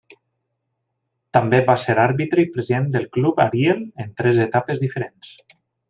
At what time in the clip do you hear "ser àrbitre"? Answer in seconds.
1.83-2.45